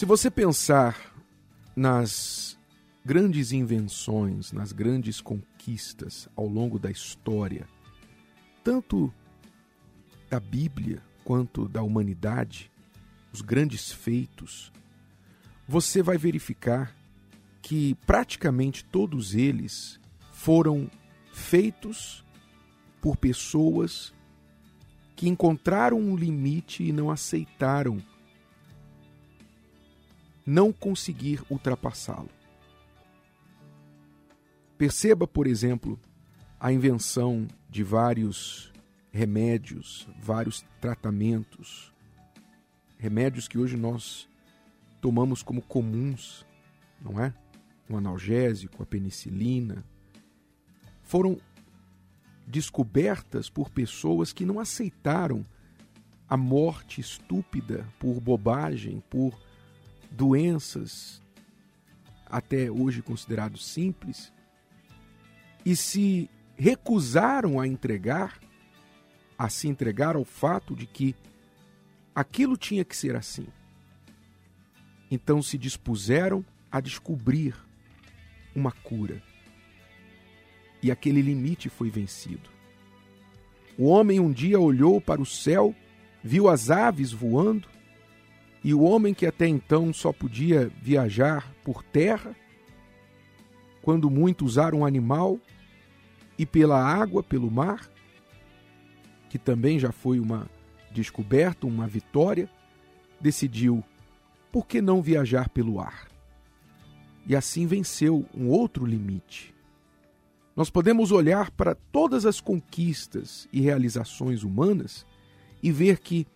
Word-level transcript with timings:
Se 0.00 0.06
você 0.06 0.30
pensar 0.30 1.14
nas 1.76 2.58
grandes 3.04 3.52
invenções, 3.52 4.50
nas 4.50 4.72
grandes 4.72 5.20
conquistas 5.20 6.26
ao 6.34 6.46
longo 6.46 6.78
da 6.78 6.90
história, 6.90 7.68
tanto 8.64 9.12
da 10.30 10.40
Bíblia 10.40 11.02
quanto 11.22 11.68
da 11.68 11.82
humanidade, 11.82 12.72
os 13.30 13.42
grandes 13.42 13.92
feitos, 13.92 14.72
você 15.68 16.02
vai 16.02 16.16
verificar 16.16 16.96
que 17.60 17.94
praticamente 18.06 18.82
todos 18.82 19.34
eles 19.34 20.00
foram 20.32 20.90
feitos 21.30 22.24
por 23.02 23.18
pessoas 23.18 24.14
que 25.14 25.28
encontraram 25.28 26.00
um 26.00 26.16
limite 26.16 26.84
e 26.84 26.90
não 26.90 27.10
aceitaram 27.10 28.02
não 30.50 30.72
conseguir 30.72 31.40
ultrapassá-lo. 31.48 32.28
Perceba, 34.76 35.24
por 35.24 35.46
exemplo, 35.46 35.96
a 36.58 36.72
invenção 36.72 37.46
de 37.68 37.84
vários 37.84 38.72
remédios, 39.12 40.08
vários 40.20 40.64
tratamentos, 40.80 41.92
remédios 42.98 43.46
que 43.46 43.58
hoje 43.58 43.76
nós 43.76 44.28
tomamos 45.00 45.40
como 45.40 45.62
comuns, 45.62 46.44
não 47.00 47.22
é? 47.22 47.32
O 47.88 47.96
analgésico, 47.96 48.82
a 48.82 48.86
penicilina, 48.86 49.84
foram 51.04 51.38
descobertas 52.44 53.48
por 53.48 53.70
pessoas 53.70 54.32
que 54.32 54.44
não 54.44 54.58
aceitaram 54.58 55.46
a 56.28 56.36
morte 56.36 57.00
estúpida 57.00 57.86
por 58.00 58.20
bobagem, 58.20 59.00
por 59.08 59.38
doenças 60.10 61.20
até 62.26 62.70
hoje 62.70 63.02
considerados 63.02 63.66
simples, 63.66 64.32
e 65.64 65.74
se 65.74 66.30
recusaram 66.56 67.58
a 67.58 67.66
entregar, 67.66 68.38
a 69.36 69.48
se 69.48 69.66
entregar 69.66 70.16
ao 70.16 70.24
fato 70.24 70.76
de 70.76 70.86
que 70.86 71.14
aquilo 72.14 72.56
tinha 72.56 72.84
que 72.84 72.96
ser 72.96 73.16
assim. 73.16 73.46
Então 75.10 75.42
se 75.42 75.58
dispuseram 75.58 76.44
a 76.70 76.80
descobrir 76.80 77.54
uma 78.54 78.70
cura. 78.70 79.22
E 80.82 80.90
aquele 80.90 81.20
limite 81.20 81.68
foi 81.68 81.90
vencido. 81.90 82.48
O 83.76 83.86
homem 83.86 84.20
um 84.20 84.30
dia 84.30 84.60
olhou 84.60 85.00
para 85.00 85.20
o 85.20 85.26
céu, 85.26 85.74
viu 86.22 86.48
as 86.48 86.70
aves 86.70 87.12
voando, 87.12 87.68
e 88.62 88.74
o 88.74 88.82
homem 88.82 89.14
que 89.14 89.26
até 89.26 89.46
então 89.48 89.92
só 89.92 90.12
podia 90.12 90.70
viajar 90.82 91.52
por 91.64 91.82
terra, 91.82 92.34
quando 93.82 94.10
muito 94.10 94.44
usar 94.44 94.74
um 94.74 94.84
animal, 94.84 95.38
e 96.38 96.44
pela 96.46 96.82
água, 96.82 97.22
pelo 97.22 97.50
mar, 97.50 97.90
que 99.28 99.38
também 99.38 99.78
já 99.78 99.92
foi 99.92 100.18
uma 100.18 100.48
descoberta, 100.90 101.66
uma 101.66 101.86
vitória, 101.86 102.48
decidiu 103.20 103.84
por 104.50 104.66
que 104.66 104.80
não 104.82 105.00
viajar 105.00 105.48
pelo 105.48 105.80
ar? 105.80 106.08
E 107.26 107.36
assim 107.36 107.66
venceu 107.66 108.26
um 108.34 108.48
outro 108.48 108.84
limite. 108.84 109.54
Nós 110.56 110.68
podemos 110.68 111.12
olhar 111.12 111.50
para 111.50 111.74
todas 111.74 112.26
as 112.26 112.40
conquistas 112.40 113.48
e 113.52 113.60
realizações 113.60 114.42
humanas 114.42 115.06
e 115.62 115.70
ver 115.70 115.98
que 115.98 116.26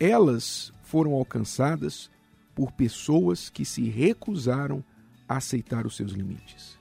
elas 0.00 0.72
foram 0.84 1.12
alcançadas 1.14 2.10
por 2.54 2.70
pessoas 2.72 3.50
que 3.50 3.64
se 3.64 3.88
recusaram 3.88 4.84
a 5.28 5.38
aceitar 5.38 5.86
os 5.86 5.96
seus 5.96 6.12
limites. 6.12 6.78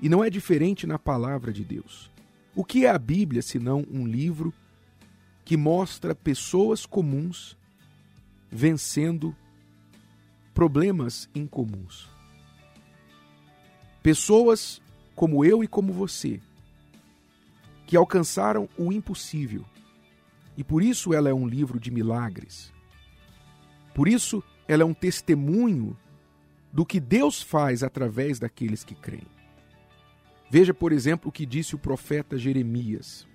E 0.00 0.08
não 0.08 0.22
é 0.22 0.30
diferente 0.30 0.86
na 0.86 0.98
palavra 0.98 1.52
de 1.52 1.64
Deus. 1.64 2.10
O 2.54 2.64
que 2.64 2.86
é 2.86 2.90
a 2.90 2.98
Bíblia 2.98 3.42
senão 3.42 3.84
um 3.90 4.06
livro 4.06 4.52
que 5.44 5.56
mostra 5.56 6.14
pessoas 6.14 6.86
comuns 6.86 7.58
vencendo 8.50 9.34
problemas 10.54 11.28
incomuns. 11.34 12.08
Pessoas 14.02 14.80
como 15.14 15.44
eu 15.44 15.62
e 15.62 15.68
como 15.68 15.92
você, 15.92 16.40
que 17.86 17.96
alcançaram 17.96 18.68
o 18.78 18.92
impossível. 18.92 19.64
E 20.56 20.64
por 20.64 20.82
isso 20.82 21.12
ela 21.12 21.28
é 21.28 21.34
um 21.34 21.46
livro 21.46 21.78
de 21.78 21.90
milagres. 21.90 22.72
Por 23.94 24.08
isso 24.08 24.42
ela 24.66 24.82
é 24.82 24.86
um 24.86 24.94
testemunho 24.94 25.96
do 26.72 26.86
que 26.86 27.00
Deus 27.00 27.42
faz 27.42 27.82
através 27.82 28.38
daqueles 28.38 28.84
que 28.84 28.94
creem. 28.94 29.26
Veja, 30.50 30.74
por 30.74 30.92
exemplo, 30.92 31.28
o 31.28 31.32
que 31.32 31.46
disse 31.46 31.74
o 31.74 31.78
profeta 31.78 32.36
Jeremias. 32.36 33.26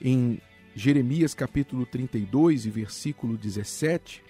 Em 0.00 0.40
Jeremias 0.74 1.34
capítulo 1.34 1.84
32 1.86 2.66
e 2.66 2.70
versículo 2.70 3.36
17, 3.36 4.22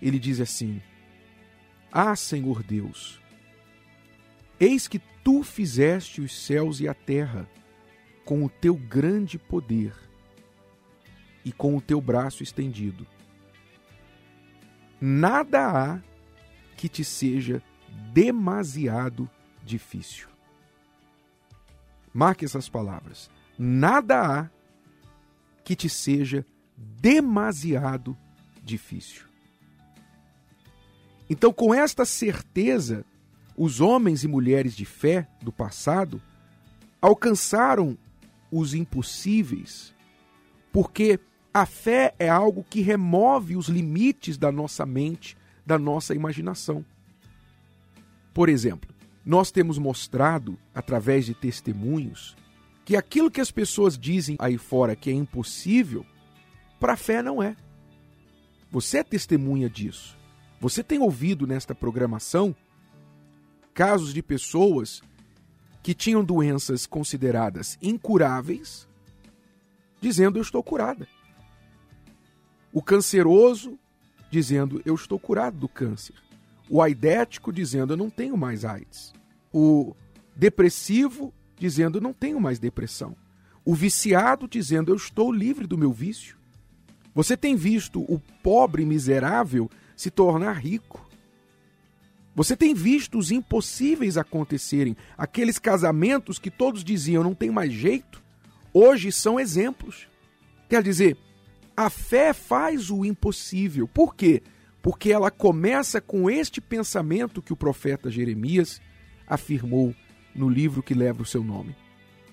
ele 0.00 0.18
diz 0.18 0.40
assim: 0.40 0.80
Ah, 1.90 2.14
Senhor 2.14 2.62
Deus, 2.62 3.20
eis 4.58 4.86
que 4.86 5.00
tu 5.24 5.42
fizeste 5.42 6.20
os 6.20 6.44
céus 6.44 6.80
e 6.80 6.88
a 6.88 6.94
terra 6.94 7.48
com 8.24 8.44
o 8.44 8.48
teu 8.48 8.74
grande 8.74 9.38
poder 9.38 9.94
e 11.44 11.52
com 11.52 11.76
o 11.76 11.80
teu 11.80 12.00
braço 12.00 12.42
estendido. 12.42 13.06
Nada 15.00 15.66
há 15.66 16.00
que 16.76 16.88
te 16.88 17.02
seja 17.04 17.62
demasiado 18.12 19.28
difícil. 19.64 20.28
Marque 22.12 22.44
essas 22.44 22.68
palavras. 22.68 23.30
Nada 23.58 24.20
há 24.20 24.50
que 25.64 25.76
te 25.76 25.88
seja 25.88 26.44
demasiado 26.76 28.16
difícil. 28.62 29.24
Então, 31.28 31.52
com 31.52 31.72
esta 31.72 32.04
certeza, 32.04 33.04
os 33.56 33.80
homens 33.80 34.24
e 34.24 34.28
mulheres 34.28 34.74
de 34.74 34.84
fé 34.84 35.28
do 35.40 35.52
passado 35.52 36.20
alcançaram 37.00 37.96
os 38.50 38.74
impossíveis, 38.74 39.94
porque 40.72 41.20
a 41.52 41.66
fé 41.66 42.14
é 42.18 42.28
algo 42.28 42.64
que 42.68 42.80
remove 42.80 43.56
os 43.56 43.68
limites 43.68 44.38
da 44.38 44.52
nossa 44.52 44.86
mente, 44.86 45.36
da 45.66 45.78
nossa 45.78 46.14
imaginação. 46.14 46.84
Por 48.32 48.48
exemplo, 48.48 48.88
nós 49.24 49.50
temos 49.50 49.76
mostrado, 49.76 50.56
através 50.74 51.26
de 51.26 51.34
testemunhos, 51.34 52.36
que 52.84 52.96
aquilo 52.96 53.30
que 53.30 53.40
as 53.40 53.50
pessoas 53.50 53.98
dizem 53.98 54.36
aí 54.38 54.56
fora 54.56 54.96
que 54.96 55.10
é 55.10 55.12
impossível, 55.12 56.06
para 56.78 56.94
a 56.94 56.96
fé 56.96 57.22
não 57.22 57.42
é. 57.42 57.56
Você 58.70 58.98
é 58.98 59.04
testemunha 59.04 59.68
disso. 59.68 60.16
Você 60.60 60.82
tem 60.82 61.00
ouvido 61.00 61.46
nesta 61.46 61.74
programação 61.74 62.54
casos 63.74 64.14
de 64.14 64.22
pessoas 64.22 65.02
que 65.82 65.94
tinham 65.94 66.22
doenças 66.22 66.86
consideradas 66.86 67.78
incuráveis, 67.82 68.86
dizendo 70.00 70.38
eu 70.38 70.42
estou 70.42 70.62
curada. 70.62 71.08
O 72.72 72.82
canceroso 72.82 73.78
dizendo 74.30 74.80
eu 74.84 74.94
estou 74.94 75.18
curado 75.18 75.58
do 75.58 75.68
câncer. 75.68 76.14
O 76.68 76.80
aidético 76.80 77.52
dizendo 77.52 77.92
eu 77.92 77.96
não 77.96 78.10
tenho 78.10 78.36
mais 78.36 78.64
AIDS. 78.64 79.12
O 79.52 79.94
depressivo 80.36 81.34
dizendo 81.56 81.98
eu 81.98 82.02
não 82.02 82.12
tenho 82.12 82.40
mais 82.40 82.58
depressão. 82.58 83.16
O 83.64 83.74
viciado 83.74 84.48
dizendo 84.48 84.90
eu 84.90 84.96
estou 84.96 85.32
livre 85.32 85.66
do 85.66 85.76
meu 85.76 85.92
vício. 85.92 86.36
Você 87.14 87.36
tem 87.36 87.56
visto 87.56 88.00
o 88.02 88.20
pobre 88.42 88.84
miserável 88.84 89.68
se 89.96 90.10
tornar 90.10 90.52
rico. 90.52 91.10
Você 92.34 92.56
tem 92.56 92.72
visto 92.72 93.18
os 93.18 93.30
impossíveis 93.30 94.16
acontecerem, 94.16 94.96
aqueles 95.18 95.58
casamentos 95.58 96.38
que 96.38 96.50
todos 96.50 96.84
diziam 96.84 97.24
não 97.24 97.34
tem 97.34 97.50
mais 97.50 97.72
jeito, 97.72 98.22
hoje 98.72 99.10
são 99.10 99.38
exemplos. 99.38 100.08
Quer 100.68 100.82
dizer, 100.82 101.18
a 101.80 101.88
fé 101.88 102.34
faz 102.34 102.90
o 102.90 103.06
impossível. 103.06 103.88
Por 103.88 104.14
quê? 104.14 104.42
Porque 104.82 105.10
ela 105.10 105.30
começa 105.30 105.98
com 105.98 106.28
este 106.28 106.60
pensamento 106.60 107.40
que 107.40 107.54
o 107.54 107.56
profeta 107.56 108.10
Jeremias 108.10 108.82
afirmou 109.26 109.94
no 110.34 110.46
livro 110.46 110.82
que 110.82 110.92
leva 110.92 111.22
o 111.22 111.24
seu 111.24 111.42
nome. 111.42 111.74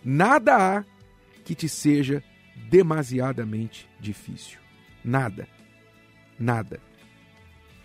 Nada 0.04 0.58
há 0.58 0.86
que 1.46 1.56
te 1.56 1.70
seja 1.70 2.22
demasiadamente 2.70 3.90
difícil. 4.02 4.60
Nada. 5.02 5.48
Nada. 6.38 6.82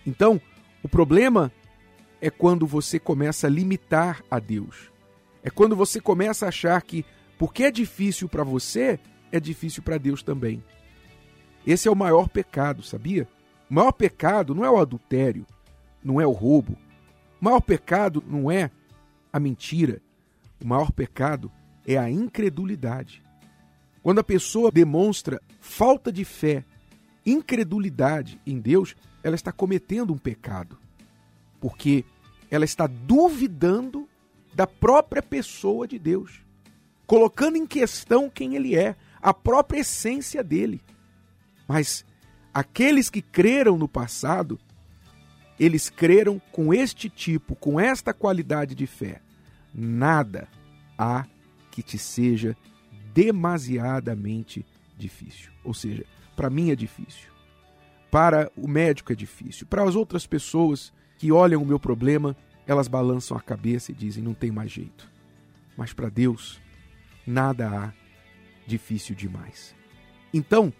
Então, 0.05 0.41
o 0.83 0.89
problema 0.89 1.53
é 2.21 2.29
quando 2.29 2.67
você 2.67 2.99
começa 2.99 3.47
a 3.47 3.51
limitar 3.51 4.25
a 4.29 4.41
Deus. 4.41 4.91
É 5.45 5.49
quando 5.51 5.77
você 5.77 6.01
começa 6.01 6.45
a 6.45 6.49
achar 6.49 6.83
que 6.83 7.05
porque 7.39 7.63
é 7.63 7.71
difícil 7.71 8.29
para 8.29 8.43
você, 8.43 8.99
é 9.31 9.39
difícil 9.39 9.81
para 9.81 9.97
Deus 9.97 10.25
também. 10.25 10.61
Esse 11.67 11.89
é 11.89 11.91
o 11.91 11.97
maior 11.97 12.29
pecado, 12.29 12.83
sabia? 12.83 13.29
O 13.71 13.75
maior 13.75 13.93
pecado 13.93 14.55
não 14.55 14.65
é 14.65 14.71
o 14.71 14.79
adultério, 14.79 15.47
não 16.03 16.21
é 16.21 16.27
o 16.27 16.33
roubo. 16.33 16.73
O 17.41 17.45
maior 17.45 17.61
pecado 17.61 18.23
não 18.27 18.51
é 18.51 18.71
a 19.33 19.41
mentira. 19.41 20.01
O 20.63 20.67
maior 20.67 20.93
pecado 20.93 21.51
é 21.87 21.97
a 21.97 22.11
incredulidade. 22.11 23.23
Quando 24.03 24.19
a 24.19 24.25
pessoa 24.25 24.71
demonstra 24.71 25.41
falta 25.61 26.13
de 26.13 26.25
fé, 26.25 26.65
incredulidade 27.25 28.41
em 28.47 28.59
Deus, 28.59 28.97
ela 29.23 29.37
está 29.37 29.53
cometendo 29.53 30.13
um 30.13 30.19
pecado. 30.19 30.77
Porque 31.61 32.05
ela 32.51 32.65
está 32.65 32.87
duvidando 32.87 34.09
da 34.53 34.67
própria 34.67 35.23
pessoa 35.23 35.87
de 35.87 35.99
Deus, 35.99 36.41
colocando 37.07 37.57
em 37.57 37.67
questão 37.67 38.29
quem 38.29 38.55
ele 38.55 38.77
é, 38.77 38.97
a 39.21 39.33
própria 39.33 39.81
essência 39.81 40.43
dele. 40.43 40.83
Mas 41.73 42.05
aqueles 42.53 43.09
que 43.09 43.23
creram 43.23 43.79
no 43.79 43.89
passado, 43.89 44.61
eles 45.59 45.89
creram 45.89 46.39
com 46.53 46.75
este 46.75 47.09
tipo, 47.09 47.57
com 47.57 47.81
esta 47.81 48.13
qualidade 48.13 48.75
de 48.75 48.87
fé. 48.87 49.23
Nada 49.73 50.49
há 50.99 51.25
que 51.71 51.83
te 51.83 51.97
seja 51.97 52.55
demasiadamente 53.15 54.67
difícil. 54.99 55.51
Ou 55.65 55.73
seja, 55.73 56.05
para 56.37 56.51
mim 56.51 56.71
é 56.71 56.77
difícil. 56.77 57.31
Para 58.11 58.53
o 58.55 58.69
médico 58.69 59.11
é 59.11 59.17
difícil. 59.17 59.67
Para 59.67 59.83
as 59.83 59.95
outras 59.95 60.27
pessoas 60.27 60.93
que 61.17 61.33
olham 61.33 61.63
o 61.63 61.67
meu 61.67 61.81
problema, 61.81 62.37
elas 62.67 62.87
balançam 62.87 63.35
a 63.35 63.41
cabeça 63.41 63.93
e 63.93 63.95
dizem: 63.95 64.23
não 64.23 64.35
tem 64.35 64.51
mais 64.51 64.71
jeito. 64.71 65.11
Mas 65.75 65.95
para 65.95 66.11
Deus, 66.11 66.61
nada 67.27 67.67
há 67.67 67.93
difícil 68.67 69.17
demais. 69.17 69.75
Então, 70.35 70.71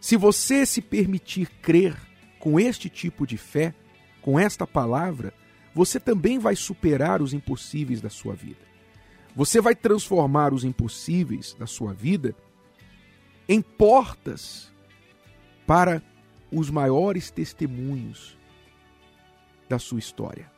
se 0.00 0.16
você 0.16 0.64
se 0.64 0.80
permitir 0.80 1.48
crer 1.60 1.96
com 2.38 2.58
este 2.58 2.88
tipo 2.88 3.26
de 3.26 3.36
fé, 3.36 3.74
com 4.22 4.38
esta 4.38 4.66
palavra, 4.66 5.32
você 5.74 5.98
também 5.98 6.38
vai 6.38 6.56
superar 6.56 7.20
os 7.20 7.32
impossíveis 7.32 8.00
da 8.00 8.10
sua 8.10 8.34
vida. 8.34 8.66
Você 9.34 9.60
vai 9.60 9.74
transformar 9.74 10.52
os 10.52 10.64
impossíveis 10.64 11.54
da 11.58 11.66
sua 11.66 11.92
vida 11.92 12.34
em 13.48 13.62
portas 13.62 14.72
para 15.66 16.02
os 16.50 16.70
maiores 16.70 17.30
testemunhos 17.30 18.36
da 19.68 19.78
sua 19.78 19.98
história. 19.98 20.50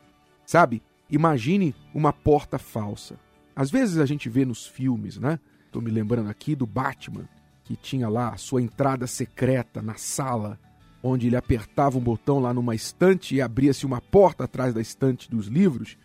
Sabe? 0.47 0.83
Imagine 1.11 1.75
uma 1.93 2.13
porta 2.13 2.59
falsa. 2.59 3.19
Às 3.55 3.71
vezes 3.71 3.99
a 3.99 4.07
gente 4.07 4.29
vê 4.29 4.45
nos 4.45 4.67
filmes, 4.67 5.19
né? 5.19 5.39
Estou 5.67 5.83
me 5.83 5.91
lembrando 5.91 6.31
aqui 6.31 6.55
do 6.55 6.67
Batman, 6.67 7.29
que 7.71 7.77
tinha 7.77 8.09
lá 8.09 8.31
a 8.31 8.37
sua 8.37 8.61
entrada 8.61 9.07
secreta 9.07 9.81
na 9.81 9.95
sala, 9.95 10.59
onde 11.01 11.29
ele 11.29 11.37
apertava 11.37 11.97
um 11.99 12.01
botão 12.01 12.41
lá 12.41 12.53
numa 12.53 12.75
estante 12.75 13.37
e 13.37 13.41
abria-se 13.41 13.87
uma 13.87 14.01
porta 14.01 14.43
atrás 14.43 14.75
da 14.75 14.81
estante 14.81 15.31
dos 15.31 15.47
livros. 15.47 15.97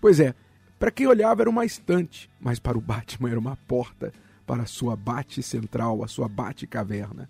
Pois 0.00 0.18
é, 0.18 0.34
para 0.80 0.90
quem 0.90 1.06
olhava 1.06 1.42
era 1.42 1.48
uma 1.48 1.64
estante, 1.64 2.28
mas 2.40 2.58
para 2.58 2.76
o 2.76 2.80
Batman 2.80 3.30
era 3.30 3.38
uma 3.38 3.54
porta 3.54 4.12
para 4.44 4.64
a 4.64 4.66
sua 4.66 4.96
bate 4.96 5.44
central, 5.44 6.02
a 6.02 6.08
sua 6.08 6.26
bate 6.26 6.66
caverna. 6.66 7.28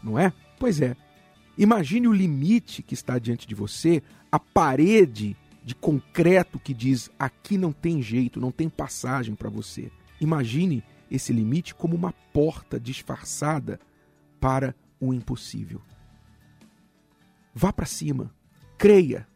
Não 0.00 0.16
é? 0.16 0.32
Pois 0.56 0.80
é. 0.80 0.96
Imagine 1.58 2.06
o 2.06 2.12
limite 2.12 2.80
que 2.80 2.94
está 2.94 3.18
diante 3.18 3.44
de 3.48 3.56
você, 3.56 4.04
a 4.30 4.38
parede 4.38 5.36
de 5.64 5.74
concreto 5.74 6.60
que 6.60 6.72
diz 6.72 7.10
aqui 7.18 7.58
não 7.58 7.72
tem 7.72 8.00
jeito, 8.00 8.40
não 8.40 8.52
tem 8.52 8.68
passagem 8.68 9.34
para 9.34 9.50
você. 9.50 9.90
Imagine 10.20 10.84
esse 11.10 11.32
limite 11.32 11.74
como 11.74 11.94
uma 11.94 12.12
porta 12.32 12.78
disfarçada 12.78 13.80
para 14.40 14.74
o 15.00 15.12
impossível. 15.12 15.80
Vá 17.54 17.72
para 17.72 17.86
cima, 17.86 18.34
creia, 18.76 19.26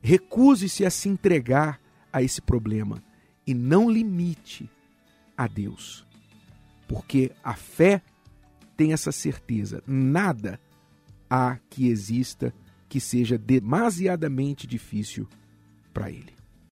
recuse-se 0.00 0.84
a 0.84 0.90
se 0.90 1.08
entregar 1.08 1.80
a 2.12 2.22
esse 2.22 2.40
problema 2.40 3.02
e 3.46 3.54
não 3.54 3.90
limite 3.90 4.70
a 5.36 5.46
Deus. 5.46 6.06
Porque 6.88 7.32
a 7.42 7.54
fé 7.54 8.00
tem 8.76 8.92
essa 8.92 9.12
certeza: 9.12 9.82
nada 9.86 10.60
há 11.28 11.58
que 11.68 11.88
exista 11.88 12.54
que 12.88 13.00
seja 13.00 13.36
demasiadamente 13.36 14.66
difícil 14.66 15.28
para 15.92 16.10
ele. 16.10 16.35